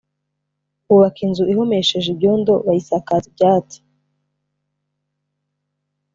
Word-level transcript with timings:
bubaka 0.87 1.19
inzu 1.27 1.43
ihomesheje 1.53 2.07
ibyondo 2.13 2.53
bayisakaza 2.65 3.25
ibyatsi 3.29 3.77